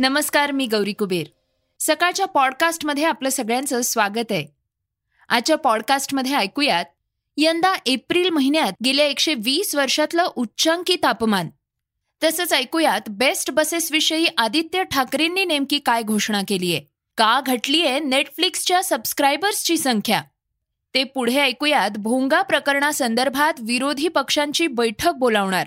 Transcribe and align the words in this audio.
नमस्कार 0.00 0.50
मी 0.50 0.66
गौरी 0.66 0.92
कुबेर. 0.92 1.26
सकाळच्या 1.80 2.26
पॉडकास्टमध्ये 2.26 3.04
आपलं 3.04 3.28
सगळ्यांचं 3.28 3.80
स्वागत 3.80 4.32
आहे. 4.32 4.46
आजच्या 5.28 5.56
पॉडकास्टमध्ये 5.56 6.34
ऐकूयात 6.34 6.84
यंदा 7.36 7.74
एप्रिल 7.86 8.30
महिन्यात 8.30 8.72
गेल्या 8.84 9.06
एकशे 9.06 9.34
वीस 9.34 9.74
वर्षातलं 9.74 10.28
उच्चांकी 10.36 10.96
तापमान. 10.96 11.48
तसंच 12.24 12.52
ऐकूयात 12.52 13.00
बेस्ट 13.08 13.50
बसेसविषयी 13.50 14.26
आदित्य 14.38 14.84
ठाकरेंनी 14.84 15.44
नेमकी 15.44 15.78
काय 15.78 16.02
घोषणा 16.02 16.42
केली 16.48 16.74
आहे? 16.74 16.84
का 17.16 17.40
घटलीये 17.46 17.98
नेटफ्लिक्सच्या 17.98 18.84
सबस्क्रायबर्सची 18.84 19.78
संख्या? 19.78 20.22
ते 20.94 21.04
पुढे 21.04 21.40
ऐकूयात 21.40 21.90
भोंगा 21.90 22.42
प्रकरणासंदर्भात 22.42 23.60
विरोधी 23.60 24.08
पक्षांची 24.08 24.66
बैठक 24.66 25.12
बोलावणार. 25.12 25.66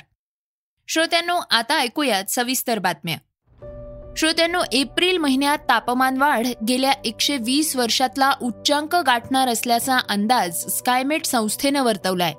श्रोत्यांनो 0.87 1.39
आता 1.51 1.79
ऐकूयात 1.79 2.23
सविस्तर 2.29 2.79
बातम्या. 2.79 3.17
श्रोत्यांनो 4.17 4.61
एप्रिल 4.71 5.17
महिन्यात 5.17 5.57
तापमान 5.57 6.17
वाढ 6.17 6.47
गेल्या 6.67 6.91
एकशे 7.05 7.37
वीस 7.37 7.75
वर्षातला 7.75 8.31
उच्चांक 8.41 8.95
गाठणार 8.95 9.47
असल्याचा 9.47 9.97
अंदाज 10.09 10.65
स्कायमेट 10.65 11.25
संस्थेनं 11.25 11.83
वर्तवलाय. 11.83 12.33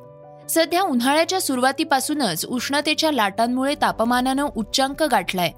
सध्या 0.48 0.82
उन्हाळ्याच्या 0.82 1.40
सुरुवातीपासूनच 1.40 2.44
उष्णतेच्या 2.44 3.12
लाटांमुळे 3.12 3.74
तापमानानं 3.74 4.48
उच्चांक 4.56 5.02
गाठलाय. 5.02 5.52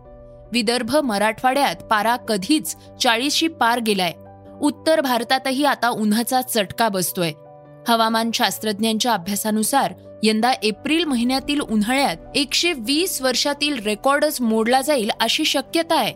विदर्भ 0.53 0.97
मराठवाड्यात 0.97 1.77
पारा 1.77 2.17
कधीच 2.17 2.77
चाळीसशी 3.03 3.49
पार 3.49 3.79
गेलाय. 3.79 4.13
उत्तर 4.61 5.01
भारतातही 5.01 5.65
आता 5.65 5.89
उन्हाचा 5.89 6.43
चटका 6.43 6.89
बसतोय. 6.89 7.33
हवामान 7.89 8.31
शास्त्रज्ञांच्या 8.35 9.13
अभ्यासानुसार 9.13 9.95
यंदा 10.23 10.53
एप्रिल 10.53 11.05
महिन्यातील 11.05 11.61
उन्हाळ्यात 11.61 12.17
एकशे 12.35 12.73
वीस 12.73 13.23
वर्षातील 13.23 13.83
रेकॉर्डच 13.83 14.41
मोडला 14.41 14.81
जाईल 14.81 15.11
अशी 15.21 15.45
शक्यता 15.45 15.95
आहे. 15.95 16.13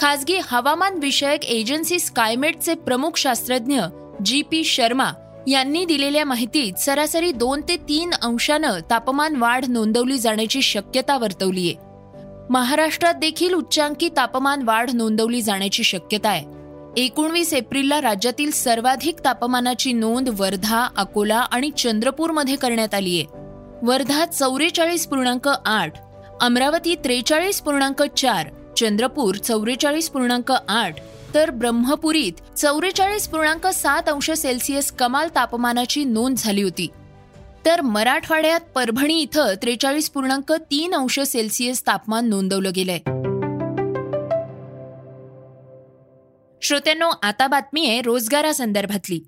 खासगी 0.00 0.38
हवामान 0.44 0.98
विषयक 0.98 1.44
एजन्सी 1.44 1.98
स्कायमेटचे 1.98 2.74
प्रमुख 2.74 3.16
शास्त्रज्ञ 3.16 3.80
जी 4.24 4.42
पी 4.42 4.64
शर्मा 4.64 5.12
यांनी 5.48 5.84
दिलेल्या 5.84 6.24
माहितीत 6.24 6.72
सरासरी 6.78 7.32
दोन 7.32 7.60
ते 7.60 7.76
तीन 7.76 8.10
अंशानं 8.22 8.78
तापमान 8.90 9.36
वाढ 9.36 9.64
नोंदवली 9.68 10.18
जाण्याची 10.18 10.62
शक्यता 10.62 11.18
वर्तवलीय. 11.18 11.72
महाराष्ट्रात 12.50 13.14
देखील 13.14 13.54
उच्चांकी 13.54 14.08
तापमान 14.16 14.62
वाढ 14.62 14.90
नोंदवली 14.94 15.42
जाण्याची 15.42 15.84
शक्यता 15.84 16.28
आहे. 16.28 16.51
एकोणवीस 16.96 17.52
एप्रिलला 17.52 18.00
राज्यातील 18.00 18.50
सर्वाधिक 18.50 19.16
तापमानाची 19.24 19.92
नोंद 19.92 20.28
वर्धा 20.38 20.88
अकोला 20.96 21.36
आणि 21.36 21.70
चंद्रपूरमध्ये 21.70 22.56
करण्यात 22.56 22.94
आली 22.94 23.16
आहे. 23.16 23.26
वर्धा 23.82 24.26
चौवेचाळीस 24.26 25.06
पूर्णांक 25.06 25.48
आठ 25.64 25.92
अमरावती 26.40 26.94
त्रेचाळीस 26.94 27.60
पूर्णांक 27.60 28.02
चार 28.02 28.48
चंद्रपूर 28.76 29.34
चौवेचाळीस 29.34 30.10
पूर्णांक 30.10 30.52
आठ 30.68 30.96
तर 31.34 31.50
ब्रह्मपुरीत 31.50 32.58
चौवेचाळीस 32.58 33.28
पूर्णांक 33.28 33.66
सात 33.66 34.08
अंश 34.08 34.30
सेल्सिअस 34.30 34.92
कमाल 34.92 35.28
तापमानाची 35.34 36.04
नोंद 36.04 36.36
झाली 36.36 36.62
होती. 36.62 36.88
तर 37.66 37.80
मराठवाड्यात 37.80 38.60
परभणी 38.74 39.20
इथं 39.20 39.54
त्रेचाळीस 39.62 40.10
पूर्णांक 40.10 40.52
तीन 40.52 40.94
अंश 40.94 41.20
सेल्सिअस 41.20 41.86
तापमान 41.86 42.28
नोंदवलं 42.28 42.70
गेलंय. 42.76 42.98
श्रोत्यांनो 46.64 47.10
आता 47.22 47.46
बातमी 47.46 47.86
आहे 47.86 48.02
रोजगारासंदर्भातली. 48.02 49.18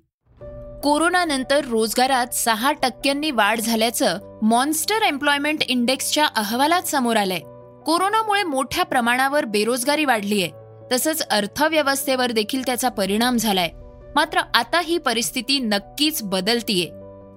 कोरोनानंतर 0.83 1.65
रोजगारात 1.65 2.27
सहा 2.27 2.71
टक्क्यांनी 2.71 3.31
वाढ 3.31 3.59
झाल्याचं 3.59 4.19
मॉन्स्टर 4.41 5.01
एम्प्लॉयमेंट 5.01 5.63
इंडेक्सच्या 5.67 6.25
अहवालात 6.25 6.81
समोर 6.81 7.15
आलंय. 7.15 7.39
कोरोनामुळे 7.85 8.43
मोठ्या 8.43 8.83
प्रमाणावर 8.83 9.45
बेरोजगारी 9.45 10.05
वाढली 10.05 10.43
आहे. 10.43 10.51
तसंच 10.91 11.21
अर्थव्यवस्थेवर 11.21 12.31
देखील 12.31 12.61
त्याचा 12.65 12.89
परिणाम 12.89 13.37
झालाय. 13.37 13.69
मात्र 14.15 14.39
आता 14.53 14.81
ही 14.81 14.97
परिस्थिती 14.97 15.59
नक्कीच 15.59 16.23
बदलतीये. 16.23 16.89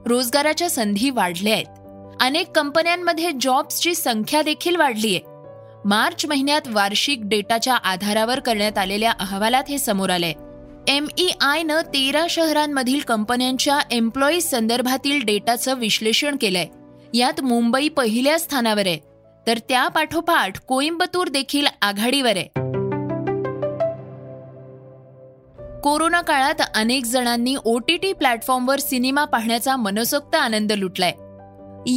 रोजगाराच्या 0.07 0.71
संधी 0.71 1.11
वाढल्या 1.11 1.55
आहेत. 1.55 1.67
अनेक 2.21 2.51
कंपन्यांमध्ये 2.51 3.31
जॉब्सची 3.41 3.95
संख्या 3.95 4.43
देखील 4.43 4.77
वाढलीय. 4.77 5.19
मार्च 5.89 6.27
महिन्यात 6.27 6.61
वार्षिक 6.67 7.21
डेटाच्या 7.23 7.75
आधारावर 7.75 8.41
करण्यात 8.41 8.79
आलेल्या 8.79 9.11
अहवालात 9.11 9.65
हे 9.69 9.79
समोर 9.79 10.11
आलंय. 10.11 10.33
एमईआयनं 10.89 11.81
तेरा 11.81 12.27
शहरांमधील 12.31 13.01
कंपन्यांच्या 13.01 13.79
एम्प्लॉईज 13.91 14.45
संदर्भातील 14.45 15.25
डेटाचं 15.25 15.75
विश्लेषण 15.75 16.37
केलंय. 16.41 16.67
यात 17.15 17.41
मुंबई 17.41 17.89
पहिल्या 17.89 18.39
स्थानावर 18.39 18.87
आहे. 18.87 18.99
तर 19.47 19.59
त्या 19.59 19.89
पाठोपाठ 19.89 20.59
कोइंबतूर 20.59 21.29
देखील 21.29 21.67
आघाडीवर 21.83 22.37
आहे. 22.37 22.47
कोरोना 25.81 26.21
काळात 26.21 26.63
अनेक 26.75 27.05
जणांनी 27.05 27.57
ओटीटी 27.65 28.13
प्लॅटफॉर्मवर 28.13 28.79
सिनेमा 28.79 29.25
पाहण्याचा 29.25 29.77
मनसोक्त 29.77 30.35
आनंद 30.35 30.73
लुटलाय. 30.73 31.13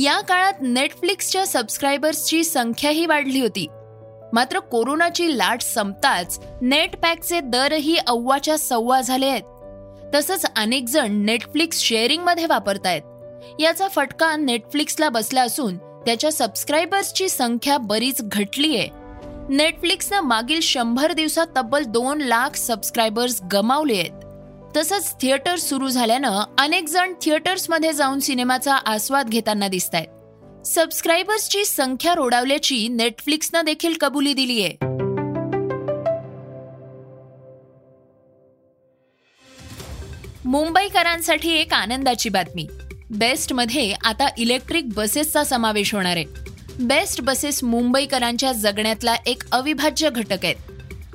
या 0.03 0.21
काळात 0.21 0.53
नेटफ्लिक्सच्या 0.61 1.47
सबस्क्रायबर्सची 1.47 2.43
संख्याही 2.43 3.05
वाढली 3.05 3.41
होती. 3.41 3.67
मात्र 4.33 4.59
कोरोनाची 4.59 5.37
लाट 5.37 5.61
संपताच 5.61 6.39
नेट 6.61 6.95
पॅकचे 6.95 7.39
दरही 7.39 7.95
अव्वाच्या 7.97 8.57
सव्वा 8.57 9.01
झाले 9.01 9.25
आहेत. 9.25 9.43
तसंच 10.15 10.45
अनेक 10.55 10.87
जण 10.87 11.25
नेटफ्लिक्स 11.25 11.79
शेअरिंगमध्ये 11.79 12.45
वापरतायत 12.45 13.01
याचा 13.59 13.87
फटका 13.87 14.35
नेटफ्लिक्सला 14.35 15.09
बसला 15.09 15.41
असून 15.41 15.77
त्याच्या 15.77 16.31
सबस्क्रायबर्सची 16.31 17.29
संख्या 17.29 17.77
बरीच 17.77 18.21
घटली 18.21 18.75
आहे 18.77 18.89
नेटफ्लिक्सनं 19.49 20.19
मागील 20.19 20.59
शंभर 20.59 21.11
दिवसात 21.11 21.47
तब्बल 21.57 21.83
दोन 21.83 22.21
लाख 22.21 22.55
सबस्क्रायबर्स 22.55 23.41
गमावले 23.53 23.97
आहेत. 23.97 24.11
तसंच 24.77 25.15
थिएटर 25.21 25.55
सुरू 25.55 25.87
झाल्यानं 25.87 26.41
अनेक 26.59 26.87
जण 26.87 27.13
थिएटर्समध्ये 27.21 27.93
जाऊन 27.93 28.19
सिनेमाचा 28.19 28.75
आस्वाद 28.75 29.29
घेताना 29.29 29.67
दिसत 29.67 29.95
आहेत 29.95 30.07
सबस्क्रायबर्सची 30.65 31.63
संख्या 31.65 32.13
रोडावल्याची 32.15 32.87
नेटफ्लिक्सनं 32.87 33.65
देखील 33.65 33.93
कबुली 34.01 34.33
दिली 34.33 34.63
आहे 34.63 34.89
मुंबईकरांसाठी 40.45 41.51
एक 41.51 41.73
आनंदाची 41.73 42.29
बातमी. 42.29 42.67
बेस्टमध्ये 43.09 43.93
आता 44.03 44.27
इलेक्ट्रिक 44.37 44.89
बसेसचा 44.89 45.43
समावेश 45.43 45.93
होणार 45.95 46.15
आहे. 46.15 46.25
बेस्ट 46.79 47.21
बसेस 47.21 47.63
मुंबईकरांच्या 47.63 48.51
जगण्यातला 48.51 49.15
एक 49.25 49.43
अविभाज्य 49.51 50.09
घटक 50.09 50.45
आहेत. 50.45 50.55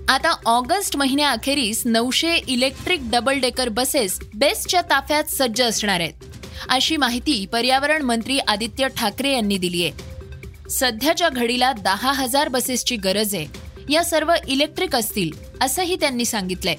आता 0.08 0.34
ऑगस्ट 0.46 0.96
महिन्याअखेरीस 0.96 1.82
नऊशे 1.86 2.36
इलेक्ट्रिक 2.36 3.10
डबल 3.10 3.38
डेकर 3.38 3.68
बसेस 3.68 4.18
बेस्टच्या 4.34 4.80
ताफ्यात 4.80 5.24
सज्ज 5.24 5.62
असणार 5.62 6.00
आहेत. 6.00 6.35
अशी 6.70 6.96
माहिती 6.96 7.44
पर्यावरण 7.52 8.02
मंत्री 8.02 8.38
आदित्य 8.38 8.88
ठाकरे 8.96 9.32
यांनी 9.32 9.56
दिली 9.58 9.82
आहे. 9.84 10.68
सध्याच्या 10.70 11.28
घडीला 11.28 11.72
दहा 11.72 12.12
हजार 12.12 12.48
बसेसची 12.48 12.96
गरज 12.96 13.34
आहे. 13.34 13.46
या 13.88 14.02
सर्व 14.04 14.32
इलेक्ट्रिक 14.48 14.96
असतील 14.96 15.30
असंही 15.62 15.96
त्यांनी 15.96 16.24
सांगितलंय. 16.24 16.74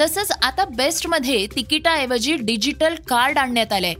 तसंच 0.00 0.30
आता 0.42 0.64
बेस्टमध्ये 0.76 1.46
तिकिटाऐवजी 1.46 2.34
डिजिटल 2.34 2.94
कार्ड 3.08 3.38
आणण्यात 3.38 3.72
आलंय. 3.72 3.94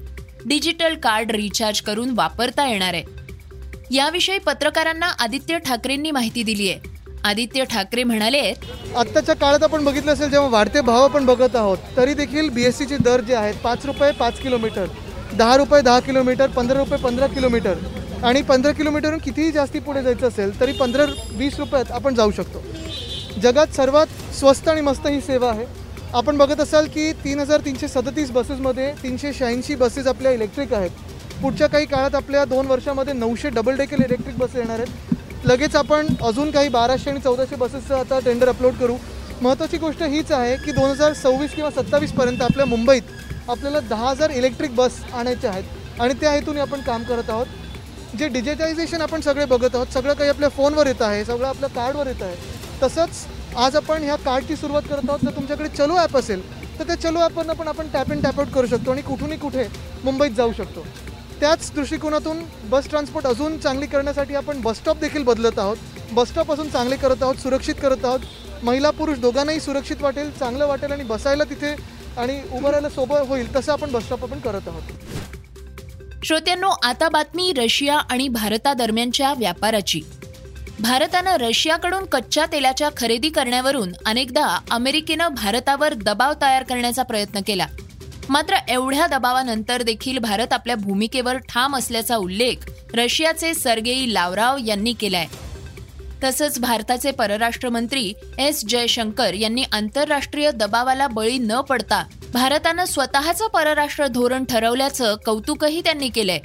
डिजिटल 0.47 0.95
कार्ड 0.95 1.31
रिचार्ज 1.31 1.81
करून 1.81 2.11
वापरता 2.11 2.69
येणार 2.69 2.95
आहे. 2.95 3.05
याविषयी 3.91 4.39
पत्रकारांना 4.39 5.07
आदित्य 5.19 5.59
ठाकरेंनी 5.59 6.11
माहिती 6.11 6.43
दिली 6.43 6.71
आहे. 6.71 6.97
आदित्य 7.25 7.65
ठाकरे 7.65 8.03
म्हणाले 8.05 8.41
आत्ताच्या 8.97 9.35
काळात 9.35 9.63
आपण 9.63 9.85
बघितलं 9.85 10.13
असेल 10.13 10.31
जेव्हा 10.31 10.49
वाढते 10.49 10.81
भाव 10.81 11.05
आपण 11.05 11.25
बघत 11.27 11.57
आहोत 11.57 11.79
तरी 11.97 12.15
देखील 12.15 12.49
बीएससीचे 12.49 12.97
दर 12.97 13.21
जे 13.21 13.35
आहेत 13.35 13.55
पाच 13.55 13.87
रुपये 13.87 14.11
पाच 14.13 14.41
किलोमीटर. 14.41 14.87
दहा 15.33 15.57
रुपये 15.57 15.81
दहा 15.83 16.01
किलोमीटर 16.01 16.49
पंधरा 16.51 16.79
रुपये 16.79 16.99
पंधरा 16.99 17.27
किलोमीटर. 17.27 17.75
आणि 18.25 18.43
पंधरा 18.43 18.73
किलोमीटरहून 18.73 19.19
कितीही 19.19 19.51
जास्ती 19.53 19.79
पुढे 19.79 20.03
जायचं 20.03 20.29
असेल 20.29 20.59
तरी 20.61 20.73
पंधरा 20.73 21.05
वीस 21.33 21.59
रुपयात 21.59 21.91
आपण 21.93 22.15
जाऊ 22.15 22.31
शकतो. 22.37 22.63
जगात 23.43 23.75
सर्वात 23.77 24.07
स्वस्त 24.39 24.69
आणि 24.69 24.81
मस्त 24.81 25.07
ही 25.07 25.21
सेवा 25.21 25.51
आहे. 25.51 25.65
आपण 26.15 26.37
बघत 26.39 26.61
असाल 26.61 26.87
की 26.95 27.11
तीन 27.25 27.41
हजार 27.41 27.61
तीनशे 27.65 27.89
सदतीस 27.89 28.31
बसेसमध्ये 28.31 28.93
तीनशे 29.03 29.33
शहाऐंशी 29.33 29.75
बसेस 29.75 30.07
आपल्या 30.07 30.33
इलेक्ट्रिक 30.33 30.73
आहेत. 30.75 30.91
पुढच्या 31.43 31.67
काही 31.67 31.87
काळात 31.87 32.15
आपल्या 32.15 32.45
दोन 32.45 32.67
वर्षामध्ये 32.67 33.13
नऊशे 33.15 33.51
डबल 33.51 33.77
डेकल 33.77 34.03
इलेक्ट्रिक 34.05 34.39
बसेस 34.39 34.57
येणार 34.57 34.81
आहेत. 34.81 35.47
लगेच 35.47 35.77
आपण 35.77 36.07
अजून 36.23 36.51
काही 36.51 36.69
बाराशे 36.69 37.11
आणि 37.11 37.21
चौदाशे 37.21 37.57
बसेसचं 37.57 37.95
आता 37.97 38.19
टेंडर 38.25 38.49
अपलोड 38.49 38.75
करू. 38.81 38.97
महत्त्वाची 39.43 39.79
गोष्ट 39.79 40.03
हीच 40.03 40.33
आहे 40.33 40.57
की 40.65 40.73
दोन 40.73 40.91
हजार 40.91 41.13
सव्वीस 41.13 41.55
किंवा 41.55 41.71
सत्तावीसपर्यंत 41.71 42.43
आपल्या 42.43 42.67
मुंबईत 42.67 43.03
आपल्याला 43.49 43.81
दहा 43.81 44.09
हजार 44.11 44.31
इलेक्ट्रिक 44.31 44.75
बस 44.77 45.01
आणायच्या 45.15 45.51
आहेत. 45.51 46.01
आणि 46.01 46.15
त्या 46.21 46.33
हेतून 46.33 46.59
आपण 46.59 46.81
काम 46.81 47.03
करत 47.03 47.31
आहोत. 47.31 47.47
जे 48.19 48.29
डिजिटायझेशन 48.29 49.01
आपण 49.03 49.21
सगळे 49.21 49.45
बघत 49.45 49.75
आहोत 49.75 49.93
सगळं 49.95 50.15
काही 50.15 50.31
आपल्या 50.31 50.49
फोनवर 50.49 50.87
येत 50.87 51.03
आहे 51.03 51.25
सगळं 51.25 51.47
आपल्या 51.49 51.69
कार्डवर 51.71 52.07
येत 52.07 52.23
आहे. 52.23 52.37
तसंच 52.83 53.27
आज 53.57 53.77
आपण 53.77 54.03
ह्या 54.03 54.17
कार्डची 54.17 54.57
सुरुवात 54.57 54.83
करत 54.91 55.09
आहोत. 55.09 55.21
जर 55.25 55.37
तुमच्याकडे 55.37 55.69
चलो 55.69 55.97
ॲप 55.97 56.17
असेल 56.17 56.43
तर 56.79 56.87
त्या 56.87 56.97
चलो 56.97 57.19
ॲपवरनं 57.19 57.53
पण 57.53 57.69
आपण 57.69 57.89
टॅप 57.93 58.13
इन 58.13 58.21
टॅप 58.23 58.39
आउट 58.41 58.49
करू 58.55 58.67
शकतो 58.67 58.91
आणि 58.91 59.03
कुठूनही 59.03 59.39
कुठे 59.39 59.67
मुंबईत 60.05 60.31
जाऊ 60.31 60.53
शकतो. 60.57 60.85
त्याच 61.41 61.71
दृष्टिकोनातून 61.75 62.43
बस 62.71 62.89
ट्रान्सपोर्ट 62.91 63.27
अजून 63.27 63.59
चांगली 63.59 63.87
करण्यासाठी 63.87 64.35
आपण 64.35 64.61
बसस्टॉप 64.61 64.99
देखील 65.01 65.23
बदलत 65.25 65.59
आहोत. 65.59 65.77
बसस्टॉप 66.13 66.53
असून 66.53 66.69
चांगले 66.69 66.97
करत 66.97 67.23
आहोत 67.23 67.37
सुरक्षित 67.37 67.75
करत 67.83 68.05
आहोत. 68.05 68.21
महिला 68.63 68.91
पुरुष 68.91 69.19
दोघांनाही 69.19 69.61
सुरक्षित 69.61 70.03
वाटेल 70.03 70.31
चांगलं 70.39 70.67
वाटेल 70.67 70.93
आणि 70.93 71.05
बसायला 71.05 71.45
तिथे 71.45 71.75
आणि 72.19 72.41
उभं 72.53 72.69
राहायला 72.69 72.89
सोबत 72.89 73.29
होईल 73.29 73.55
तसं 73.57 73.73
आपण 73.73 73.93
बसस्टॉप 73.93 74.25
आपण 74.25 74.39
करत 74.39 74.69
आहोत. 74.69 74.83
श्रोत्यांनो 76.25 76.69
आता 76.83 77.09
बातमी 77.09 77.53
रशिया 77.53 77.99
आणि 77.99 78.29
भारतादरम्यानच्या 78.29 79.33
व्यापाराची. 79.33 80.01
भारतानं 80.81 81.37
रशियाकडून 81.37 82.05
कच्च्या 82.05 82.47
तेलाच्या 82.47 82.89
खरेदी 82.97 83.29
करण्यावरून 83.29 83.93
अनेकदा 84.07 84.59
अमेरिकेनं 84.71 85.29
भारतावर 85.29 85.95
दबाव 85.95 86.33
तयार 86.43 86.63
करण्याचा 86.63 87.03
प्रयत्न 87.03 87.41
केला. 87.47 87.67
मात्र 88.29 88.57
एवढ्या 88.69 89.07
दबावानंतर 89.07 89.83
देखील 89.83 90.19
भारत 90.19 90.53
आपल्या 90.53 90.77
भूमिकेवर 90.77 91.37
ठाम 91.37 91.77
असल्याचा 91.77 92.17
उल्लेख 92.17 92.71
रशियाचे 92.95 93.55
सर्गेई 93.55 94.13
लावराव 94.15 94.57
यांनी 94.67 94.93
केलाय. 94.93 95.27
तसंच 96.25 96.59
भारताचे 96.59 97.11
परराष्ट्र 97.11 97.69
मंत्री 97.69 98.13
एस 98.39 98.65
जयशंकर 98.69 99.35
यांनी 99.35 99.65
आंतरराष्ट्रीय 99.73 100.51
दबावाला 100.51 101.07
बळी 101.07 101.39
न 101.39 101.61
पडता 101.61 102.05
भारतानं 102.33 102.85
स्वतःचं 102.85 103.47
परराष्ट्र 103.47 104.07
धोरण 104.07 104.45
ठरवल्याचं 104.45 105.17
कौतुकही 105.27 105.81
त्यांनी 105.81 106.09
केलंय. 106.09 106.39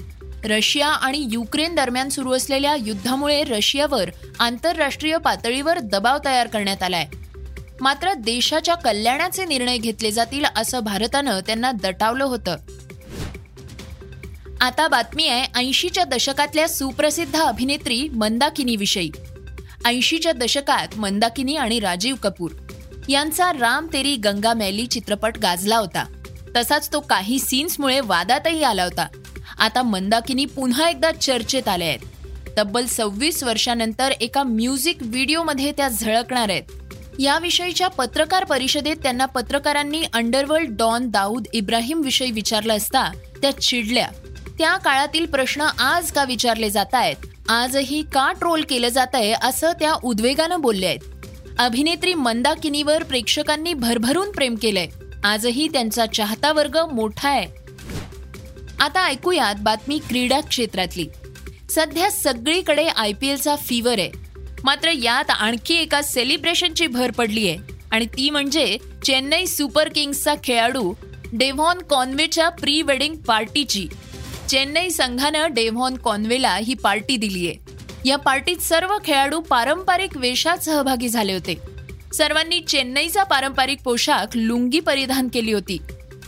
रशिया 0.44 0.88
आणि 0.88 1.28
युक्रेन 1.32 1.76
दरम्यान 1.76 2.10
सुरू 2.10 2.32
असलेल्या 2.32 2.76
युद्धामुळे 2.76 3.44
रशियावर 3.44 4.10
आंतरराष्ट्रीय 4.40 5.18
पातळीवर 5.18 5.80
दबाव 5.80 6.18
तयार 6.26 6.48
करण्यात 6.48 6.84
आलाय. 6.84 7.06
मात्र 7.82 8.14
देशाच्या 8.14 8.76
कल्याणाचे 8.76 9.46
निर्णय 9.46 9.78
घेतले 9.78 10.12
जातील 10.12 10.46
असं 10.56 10.80
भारतानं 10.80 11.40
त्यांना 11.40 11.72
दटावलं 11.72 12.24
होतं. 12.24 12.56
आता 14.62 14.88
बातमी 14.88 15.28
आहे 15.28 15.60
ऐंशीच्या 15.60 16.04
दशकातल्या 16.04 16.70
सुप्रसिद्ध 16.70 17.40
अभिनेत्री 17.40 18.10
मंदाकिनीविषयी. 18.10 19.12
ऐंशीच्या 19.86 20.32
दशकात 20.32 20.88
मंदाकिनी 20.98 21.56
आणि 21.56 21.80
राजीव 21.80 22.16
कपूर 22.16 22.52
यांचा 23.10 23.52
राम 23.54 23.88
तेरी 23.94 24.16
गंगा 24.16 24.54
मैली 24.54 24.86
चित्रपट 24.86 25.38
गाजला 25.38 25.78
होता. 25.78 26.06
तसाच 26.56 26.94
तो 26.94 27.00
काही 27.00 27.40
सीन्समुळे 27.40 28.00
वादातही 28.00 28.64
आला 28.64 28.84
होता. 28.84 29.08
आता 29.60 29.82
मंदाकिनी 29.82 30.46
पुन्हा 30.46 30.90
एकदा 30.90 31.12
चर्चेत 31.12 31.68
आले 31.68 31.86
आहेत. 31.86 32.00
तब्बल 32.58 32.86
सव्वीस 32.86 33.44
वर्षानंतर 33.44 34.12
एका 34.22 34.44
म्युझिक 34.44 34.98
व्हिडिओमध्ये 35.02 35.72
त्या 35.72 35.88
झळकणार 35.88 36.50
आहेत. 36.50 36.64
याविषयीच्या 37.20 37.88
पत्रकार 37.88 38.44
परिषदेत 38.44 38.96
त्यांना 39.04 39.26
पत्रकारांनी 39.26 40.04
अंडरवर्ल्ड 40.14 40.70
डॉन 40.70 41.10
दाऊद 41.10 41.48
इब्राहिम 41.54 42.02
विषयी 42.02 42.32
विचारलं 42.32 42.78
असता 42.78 43.12
त्या 43.42 43.52
चिडल्या. 43.62 44.08
त्या 44.58 44.78
काळातील 44.78 45.26
प्रश्न 45.26 45.62
आज 45.62 46.12
का 46.12 46.24
विचारले 46.24 46.70
जात 46.70 46.94
आहेत 46.94 47.16
आजही 47.50 48.02
का 48.02 48.32
ट्रोल 48.32 48.64
केलं 48.70 48.90
जात 48.90 49.08
आहे 49.14 49.32
असं 49.32 49.72
त्या 49.72 49.94
उद्वेगानं 50.04 50.62
बोलल्या 50.62 50.90
आहेत. 50.90 51.00
अभिनेत्री 51.60 52.14
मंदाकिनीवर 52.14 53.04
प्रेक्षकांनी 53.04 53.74
भरभरून 53.74 54.32
प्रेम 54.32 54.56
केलंय. 54.56 54.88
आजही 55.24 55.68
त्यांचा 55.68 56.06
चाहता 56.06 56.54
वर्ग 56.54 56.78
मोठा 56.94 57.30
आहे. 57.30 57.48
आता 58.80 59.06
ऐकूयात 59.06 59.56
बातमी 59.60 60.00
क्रीडा 60.10 60.40
क्षेत्रातली. 60.42 61.08
सध्या 61.70 62.12
सगळीकडे 62.12 62.86
आय 62.86 63.14
पी 63.14 63.28
एलचा 63.28 63.56
फीवर 63.56 64.00
आहे. 64.00 64.12
मात्र 64.64 64.90
यात 64.92 65.30
आणखी 65.30 65.76
एका 65.76 66.02
सेलिब्रेशनची 66.02 66.88
भर 66.88 67.12
पडली 67.12 67.50
आहे 67.50 67.58
आणि 67.92 68.06
ती 68.06 68.30
म्हणजे 68.30 68.78
चेन्नई 69.06 69.46
सुपर 69.46 69.90
किंग्सचा 69.90 70.36
खेळाडू 70.44 70.94
डेव्हॉन 71.34 71.78
कॉन्वेच्या 71.78 72.50
प्री 72.50 72.82
वेडिंग 72.82 73.16
पार्टीची. 73.16 73.88
चेन्नई 74.54 74.90
संघानं 74.90 75.48
डेव्हॉन 75.52 75.98
कॉनवेला 75.98 76.56
ही 76.56 76.74
पार्टी 76.74 77.18
दिली 77.18 77.48
आहे 77.48 77.56
या 78.06 78.16
पार्टीत 78.16 78.58
सर्व 78.58 78.98
खेळाडू 79.06 79.40
पारंपरिक 79.40 80.18
वेशात 80.18 80.58
सहभागी 80.58 81.10
झाले 81.10 81.34
होते. 81.34 81.56
सर्वांनी 82.14 82.60
चेन्नईचा 82.60 83.24
पारंपरिक 83.24 83.78
पोशाख 83.84 84.26
लुंगी 84.36 84.80
परिधान 84.80 85.28
केली 85.28 85.52
होती. 85.52 85.78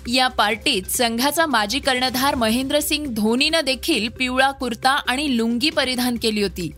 या 0.08 0.28
पार्टीत 0.28 0.84
संघाचा 0.84 1.46
माजी 1.46 1.80
कर्णधार 1.80 2.36
महेंद्रसिंग 2.36 3.06
धोनीनं 3.06 3.62
देखील 3.66 4.10
पिवळा 4.10 4.52
कुर्ता 4.52 4.90
आणि 4.90 5.38
लुंगी 5.38 5.70
परिधान 5.70 6.18
केली 6.22 6.42
होती. 6.42 6.72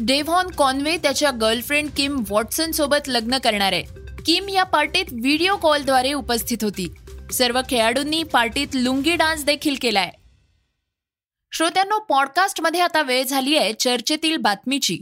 डेव्हॉन 0.00 0.46
कॉनवे 0.46 0.96
त्याच्या 0.96 1.30
गर्लफ्रेंड 1.30 1.90
किम 1.96 2.22
वॉटसन 2.28 2.70
सोबत 2.70 3.08
लग्न 3.08 3.38
करणार. 3.38 3.72
आहे 3.72 3.84
किम 4.26 4.48
या 4.48 4.64
पार्टीत 4.64 5.12
व्हिडिओ 5.12 5.56
कॉलद्वारे 5.56 6.12
उपस्थित 6.12 6.58
होती. 6.62 6.94
सर्व 7.32 7.60
खेळाडूंनी 7.70 8.22
पार्टीत 8.22 8.66
लुंगी 8.74 9.16
डान्स 9.16 9.44
देखील 9.44 9.74
केलाय. 9.82 10.10
श्रोत्यांनो 11.54 11.98
पॉडकास्टमध्ये 11.98 12.80
आता 12.80 13.02
वेळ 13.02 13.24
झाली 13.24 13.56
आहे 13.56 13.72
चर्चेतील 13.72 14.36
बातमीची. 14.36 14.98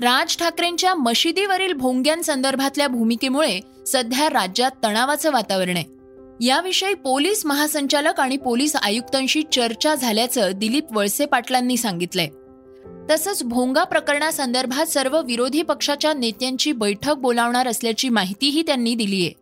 राज 0.00 0.36
ठाकरेंच्या 0.36 0.94
मशिदीवरील 0.94 1.72
भोंग्यांसंदर्भातल्या 1.72 2.88
भूमिकेमुळे 2.88 3.60
सध्या 3.86 4.28
राज्यात 4.28 4.70
तणावाचं 4.84 5.30
वातावरण 5.30 5.76
आहे. 5.76 5.84
याविषयी 6.46 6.94
पोलीस 6.94 7.46
महासंचालक 7.46 8.20
आणि 8.20 8.36
पोलीस 8.36 8.76
आयुक्तांशी 8.76 9.42
चर्चा 9.52 9.94
झाल्याचं 9.94 10.50
दिलीप 10.54 10.84
वळसे 10.92 11.26
पाटलांनी 11.26 11.76
सांगितलंय. 11.76 12.28
तसंच 13.10 13.42
भोंगा 13.42 13.84
प्रकरणासंदर्भात 13.84 14.86
सर्व 14.86 15.20
विरोधी 15.22 15.62
पक्षाच्या 15.62 16.14
नेत्यांची 16.14 16.72
बैठक 16.72 17.14
बोलावणार 17.14 17.68
असल्याची 17.68 18.08
माहितीही 18.08 18.62
त्यांनी 18.62 18.94
दिली 18.94 19.26
आहे 19.26 19.32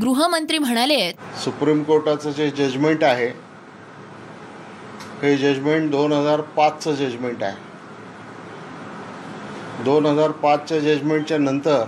गृहमंत्री 0.00 0.58
म्हणाले 0.58 1.10
सुप्रीम 1.44 1.82
कोर्टाचं 1.82 2.30
जे 2.30 2.50
जजमेंट 2.50 3.04
आहे 3.04 3.45
हे 5.22 5.36
जजमेंट 5.36 5.90
दोन 5.90 6.12
हजार 6.12 6.40
पाचचं 6.56 6.94
जजमेंट 6.94 7.42
आहे. 7.42 7.56
दोन 9.84 10.06
हजार 10.06 10.30
पाचच्या 10.42 10.78
जजमेंटच्या 10.80 11.38
नंतर 11.38 11.84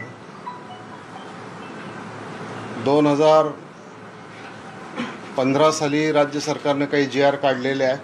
दोन 2.85 3.07
हजार 3.07 3.47
पंधरा 5.37 5.71
साली 5.71 6.11
राज्य 6.13 6.41
सरकारने 6.41 6.87
काही 6.87 7.07
जी 7.07 7.23
आर 7.23 7.35
काढलेले 7.37 7.85
आहे. 7.85 7.97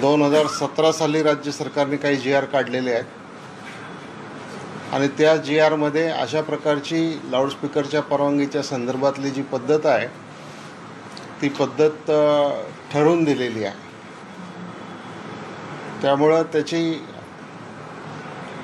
दोन 0.00 0.22
हजार 0.22 0.46
सतरा 0.50 0.92
साली 0.92 1.22
राज्य 1.22 1.50
सरकारने 1.52 1.96
काही 1.96 2.16
जी 2.16 2.32
आर 2.32 2.44
काढलेले 2.44 2.92
आहेत 2.92 3.20
आणि 4.94 5.08
त्या 5.18 5.36
जी 5.36 5.58
आरमध्ये 5.58 6.08
अशा 6.10 6.40
प्रकारची 6.42 7.00
लाऊडस्पीकरच्या 7.30 8.00
परवानगीच्या 8.02 8.62
संदर्भातली 8.62 9.30
जी 9.30 9.42
पद्धत 9.42 9.86
आहे 9.86 10.06
ती 11.42 11.48
पद्धत 11.48 12.10
ठरवून 12.92 13.24
दिलेली 13.24 13.64
आहे. 13.64 13.74
त्यामुळं 16.02 16.42
त्याची 16.42 17.06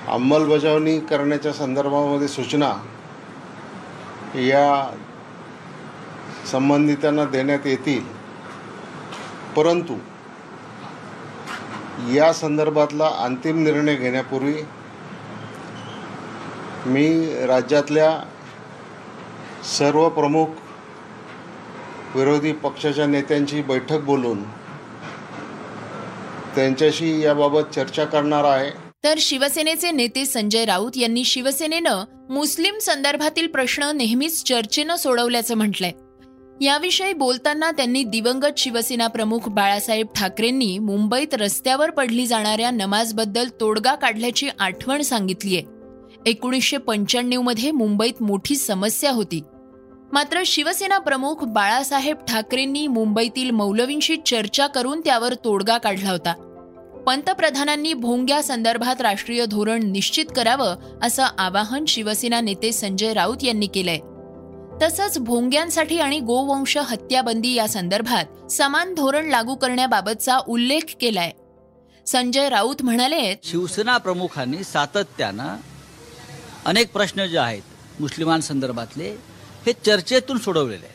अंमलबजावणी 0.08 1.00
करण्याच्या 1.00 1.52
संदर्भामध्ये 1.52 2.28
सूचना 2.28 2.75
या 4.35 4.94
संबंधितांना 6.47 7.25
देण्यात 7.25 7.66
येतील. 7.66 8.04
परंतु 9.56 9.99
या 12.14 12.32
संदर्भातला 12.32 13.11
अंतिम 13.18 13.62
निर्णय 13.62 13.94
घेण्यापूर्वी 13.94 14.62
मी 16.87 17.35
राज्यातल्या 17.47 18.18
सर्व 19.78 20.08
प्रमुख 20.08 20.47
विरोधी 22.14 22.52
पक्षाच्या 22.52 23.06
नेत्यांची 23.06 23.62
बैठक 23.62 24.00
बोलून 24.00 24.42
त्यांच्याशी 26.54 27.20
याबाबत 27.20 27.74
चर्चा 27.74 28.04
करणार 28.04 28.44
आहे. 28.44 28.70
तर 29.04 29.14
शिवसेनेचे 29.18 29.90
नेते 29.90 30.24
संजय 30.26 30.64
राऊत 30.64 30.96
यांनी 30.96 31.24
शिवसेनेनं 31.24 32.04
मुस्लिम 32.30 32.78
संदर्भातील 32.78 33.46
प्रश्न 33.46 33.90
नेहमीच 33.94 34.44
चर्चेनं 34.44 34.96
सोडवल्याचं 34.96 35.54
म्हटलंय. 35.54 35.92
याविषयी 36.60 37.12
बोलताना 37.12 37.70
त्यांनी 37.70 38.02
दिवंगत 38.02 38.58
शिवसेना 38.58 39.06
प्रमुख 39.06 39.48
बाळासाहेब 39.48 40.06
ठाकरेंनी 40.16 40.78
मुंबईत 40.78 41.34
रस्त्यावर 41.34 41.90
पडली 41.90 42.26
जाणाऱ्या 42.26 42.70
नमाजबद्दल 42.70 43.48
तोडगा 43.60 43.94
काढल्याची 43.94 44.48
आठवण 44.58 45.02
सांगितलीय. 45.02 45.60
एकोणीसशे 46.26 46.76
पंच्याण्णवमध्ये 46.76 47.70
मुंबईत 47.70 48.22
मोठी 48.22 48.56
समस्या 48.56 49.10
होती. 49.10 49.42
मात्र 50.12 50.42
शिवसेना 50.46 50.98
प्रमुख 50.98 51.44
बाळासाहेब 51.44 52.16
ठाकरेंनी 52.28 52.86
मुंबईतील 52.86 53.50
मौलवींशी 53.50 54.16
चर्चा 54.16 54.66
करून 54.66 55.00
त्यावर 55.00 55.34
तोडगा 55.34 55.78
काढला 55.78 56.10
होता. 56.10 56.32
पंतप्रधानांनी 57.06 57.92
भोंग्या 57.94 58.42
संदर्भात 58.42 59.00
राष्ट्रीय 59.00 59.46
धोरण 59.46 59.82
निश्चित 59.82 60.24
करावं 60.36 60.76
असं 61.02 61.24
आवाहन 61.38 61.84
शिवसेना 61.84 62.40
नेते 62.40 62.72
संजय 62.72 63.12
राऊत 63.12 63.44
यांनी 63.44 63.66
केलंय. 63.66 63.98
तसंच 64.82 65.18
भोंग्यांसाठी 65.18 65.98
आणि 65.98 66.20
गोवंश 66.20 66.76
हत्याबंदी 66.76 67.54
या 67.54 67.68
संदर्भात 67.68 68.52
समान 68.52 68.94
धोरण 68.94 69.28
लागू 69.28 69.54
करण्याबाबतचा 69.54 70.38
उल्लेख 70.48 70.94
केलाय. 71.00 71.30
संजय 72.06 72.48
राऊत 72.48 72.82
म्हणाले 72.82 73.34
शिवसेना 73.42 73.96
प्रमुखांनी 73.96 74.64
सातत्यानं 74.64 75.56
अनेक 76.64 76.92
प्रश्न 76.92 77.26
जे 77.26 77.38
आहेत 77.38 78.00
मुस्लिमांसंदर्भातले 78.00 79.16
हे 79.68 79.72
चर्चेतून 79.87 80.38
सोडवलेले 80.38 80.87
आहे 80.87 80.94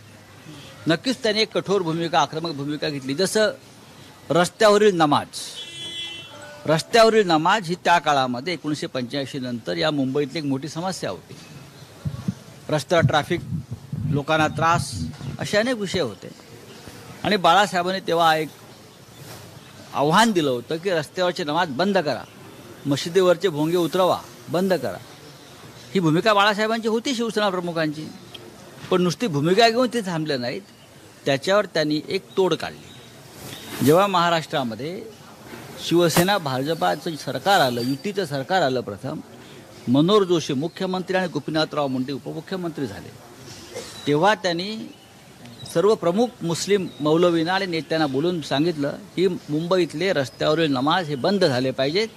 नक्कीच 0.87 1.23
त्याने 1.23 1.41
एक 1.41 1.51
कठोर 1.53 1.81
भूमिका 1.81 2.19
आक्रमक 2.19 2.51
भूमिका 2.51 2.89
घेतली. 2.89 3.13
जसं 3.15 3.51
रस्त्यावरील 4.29 4.95
नमाज. 4.95 5.27
रस्त्यावरील 6.65 7.27
नमाज 7.27 7.67
ही 7.67 7.75
त्या 7.75 7.99
काळामध्ये 7.99 8.53
एकोणीसशे 8.53 8.87
पंच्याऐंशी 8.87 9.39
नंतर 9.39 9.77
या 9.77 9.91
मुंबईतली 9.91 10.39
एक 10.39 10.45
मोठी 10.45 10.69
समस्या 10.69 11.09
होती. 11.09 11.35
रस्त्यावर 12.69 13.07
ट्रॅफिक 13.07 13.41
लोकांना 14.09 14.47
त्रास 14.47 14.95
असे 15.39 15.57
अनेक 15.57 15.75
विषय 15.75 15.99
होते. 15.99 16.29
आणि 17.23 17.37
बाळासाहेबांनी 17.37 17.99
तेव्हा 17.99 18.35
एक 18.35 18.49
आव्हान 19.93 20.31
दिलं 20.31 20.49
होतं 20.49 20.77
की 20.77 20.89
रस्त्यावरचे 20.89 21.43
नमाज 21.43 21.69
बंद 21.69 21.97
करा. 21.97 22.23
मशिदीवरचे 22.85 23.49
भोंगे 23.49 23.77
उतरवा 23.77 24.19
बंद 24.49 24.73
करा. 24.73 24.97
ही 25.93 25.99
भूमिका 25.99 26.33
बाळासाहेबांची 26.33 26.87
होती 26.87 27.15
शिवसेना 27.15 27.49
प्रमुखांची. 27.49 28.07
पण 28.89 29.01
नुसती 29.01 29.27
भूमिका 29.27 29.69
घेऊन 29.69 29.87
ते 29.93 30.01
थांबले 30.01 30.37
नाहीत. 30.37 30.61
त्याच्यावर 31.25 31.65
त्यांनी 31.65 32.01
एक 32.07 32.23
तोड 32.37 32.53
काढली. 32.53 33.85
जेव्हा 33.85 34.07
महाराष्ट्रामध्ये 34.07 35.03
शिवसेना 35.85 36.37
भाजपाचं 36.37 37.15
सरकार 37.15 37.59
आलं 37.61 37.81
युतीचं 37.81 38.25
सरकार 38.25 38.61
आलं 38.61 38.81
प्रथम 38.81 39.19
मनोहर 39.87 40.23
जोशी 40.23 40.53
मुख्यमंत्री 40.53 41.17
आणि 41.17 41.27
गोपीनाथराव 41.27 41.87
मुंडे 41.87 42.13
उपमुख्यमंत्री 42.13 42.87
झाले. 42.87 43.11
तेव्हा 44.07 44.35
त्यांनी 44.35 44.77
सर्व 45.73 45.95
प्रमुख 45.95 46.27
मुस्लिम 46.41 46.87
मौलवींना 46.99 47.53
आणि 47.53 47.65
नेत्यांना 47.65 48.07
बोलून 48.07 48.41
सांगितलं 48.41 48.89
की 49.15 49.27
मुंबईतले 49.27 50.13
रस्त्यावरील 50.13 50.71
नमाज 50.71 51.07
हे 51.07 51.15
बंद 51.15 51.45
झाले 51.45 51.71
पाहिजेत. 51.71 52.07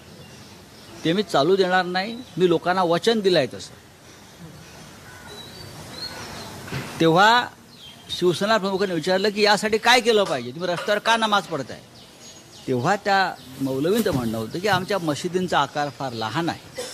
ते 1.04 1.12
मी 1.12 1.23
चालू 1.23 1.56
देणार 1.56 1.85
नाही. 1.85 2.16
मी 2.38 2.49
लोकांना 2.49 2.82
वचन 2.82 3.20
दिलं 3.20 3.38
आहे 3.38 3.49
तसं. 3.54 3.86
तेव्हा 7.00 7.46
शिवसेना 8.18 8.56
प्रमुखांनी 8.58 8.94
विचारलं 8.94 9.30
की 9.30 9.42
यासाठी 9.42 9.78
काय 9.78 10.00
केलं 10.00 10.24
पाहिजे? 10.24 10.50
तुम्ही 10.50 10.70
रस्त्यावर 10.70 10.98
का 10.98 11.16
नमाज 11.16 11.46
पडताय 11.46 11.80
तेव्हा 12.66 12.94
त्या 13.04 13.34
मौलवींचं 13.60 14.14
म्हणणं 14.14 14.36
होतं 14.38 14.58
की 14.58 14.68
आमच्या 14.68 14.98
मशिदींचा 14.98 15.58
आकार 15.58 15.88
फार 15.98 16.12
लहान 16.12 16.48
आहे. 16.48 16.84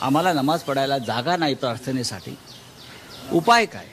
आम्हाला 0.00 0.32
नमाज 0.32 0.62
पडायला 0.62 0.98
जागा 0.98 1.36
नाही 1.36 1.54
प्रार्थनेसाठी. 1.54 2.34
उपाय 3.32 3.66
काय? 3.66 3.86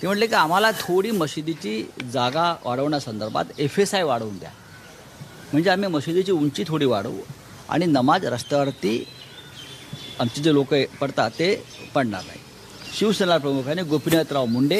ते 0.00 0.06
म्हटले 0.06 0.26
की 0.26 0.34
आम्हाला 0.34 0.70
थोडी 0.80 1.10
मशिदीची 1.10 1.82
जागा 2.12 2.54
वाढवण्यासंदर्भात 2.64 3.44
एफ 3.58 3.78
एस 3.78 3.94
आय 3.94 4.02
वाढवून 4.02 4.38
द्या. 4.38 4.50
म्हणजे 5.52 5.70
आम्ही 5.70 5.88
मशिदीची 5.88 6.32
उंची 6.32 6.64
थोडी 6.68 6.86
वाढवू 6.86 7.20
आणि 7.68 7.86
नमाज 7.86 8.24
रस्त्यावरती 8.26 9.04
आमचे 10.20 10.42
जे 10.42 10.52
लोक 10.54 10.74
पडतात 11.00 11.30
ते 11.38 11.54
पडणार 11.94 12.22
नाही 12.26 12.46
शिवसेना 12.98 13.36
प्रमुखाने 13.38 13.82
गोपीनाथराव 13.90 14.44
मुंडे 14.46 14.78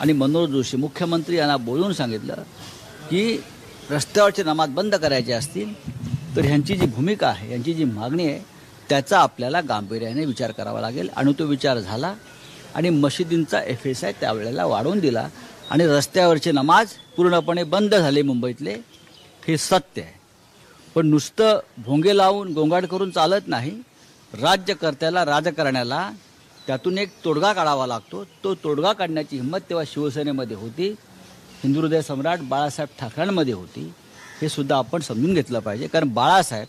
आणि 0.00 0.12
मनोहर 0.12 0.48
जोशी 0.50 0.76
मुख्यमंत्री 0.76 1.36
यांना 1.36 1.56
बोलवून 1.56 1.92
सांगितलं 1.92 2.42
की 3.10 3.22
रस्त्यावरचे 3.90 4.42
नमाज 4.42 4.68
बंद 4.74 4.94
करायचे 4.94 5.32
असतील 5.32 5.72
तर 6.36 6.44
ह्यांची 6.44 6.76
जी 6.76 6.86
भूमिका 6.86 7.28
आहे 7.28 7.50
यांची 7.52 7.74
जी 7.74 7.84
मागणी 7.84 8.26
आहे 8.26 8.38
त्याचा 8.88 9.18
आपल्याला 9.18 9.60
गांभीर्याने 9.60 10.24
विचार 10.24 10.50
करावा 10.52 10.80
लागेल. 10.80 11.08
आणि 11.16 11.32
तो 11.38 11.44
विचार 11.46 11.78
झाला 11.78 12.12
आणि 12.74 12.90
मशिदींचा 12.90 13.60
एफ 13.62 13.86
एस 13.86 14.04
आय 14.04 14.12
त्यावेळेला 14.20 14.64
वाढवून 14.66 14.98
दिला 14.98 15.28
आणि 15.70 15.86
रस्त्यावरचे 15.86 16.52
नमाज 16.52 16.92
पूर्णपणे 17.16 17.64
बंद 17.64 17.94
झाले 17.94 18.22
मुंबईतले. 18.22 18.74
हे 19.48 19.56
सत्य 19.58 20.02
आहे. 20.02 20.14
पण 20.94 21.06
नुसतं 21.06 21.60
भोंगे 21.78 22.16
लावून 22.16 22.52
गोंगाट 22.52 22.86
करून 22.86 23.10
चालत 23.10 23.48
नाही. 23.48 23.70
राज्यकर्त्याला 24.32 25.24
राजकारण्याला 25.24 26.10
त्यातून 26.68 26.98
एक 26.98 27.24
तोडगा 27.24 27.52
काढावा 27.52 27.86
लागतो. 27.86 28.24
तो 28.24 28.54
तोडगा 28.54 28.92
काढण्याची 28.92 29.36
हिंमत 29.36 29.58
तेव्हा 29.58 29.84
शिवसेनेमध्ये 29.84 30.56
होती. 30.56 30.88
हिंदू 31.62 31.80
हृदय 31.80 32.00
सम्राट 32.00 32.38
बाळासाहेब 32.38 33.00
ठाकरेंमध्ये 33.00 33.54
होती. 33.54 33.92
हे 34.42 34.48
सुद्धा 34.48 34.76
आपण 34.76 35.00
समजून 35.00 35.34
घेतलं 35.34 35.58
पाहिजे. 35.58 35.86
कारण 35.86 36.08
बाळासाहेब 36.08 36.66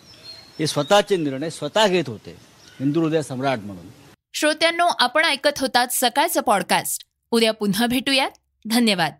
हे 0.60 0.68
स्वतःचे 0.68 1.18
निर्णय 1.18 1.50
स्वतः 1.50 1.88
घेत 1.88 2.04
होते. 2.08 2.38
हिंदू 2.80 3.02
हृदय 3.02 3.22
सम्राट 3.22 3.60
म्हणून. 3.60 3.86
श्रोत्यांनो 4.34 4.88
आपण 5.00 5.26
ऐकत 5.26 5.60
होतात 5.60 5.88
सकाळचं 5.92 6.42
पॉडकास्ट 6.42 7.04
उद्या 7.32 7.54
पुन्हा 7.54 7.88
भेटूयात. 7.88 8.32
धन्यवाद. 8.70 9.14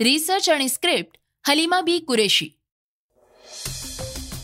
रिसर्च 0.00 0.50
आणि 0.50 0.68
स्क्रिप्ट 0.68 1.18
हलिमा 1.48 1.80
बी 1.80 1.98
कुरेशी. 1.98 2.48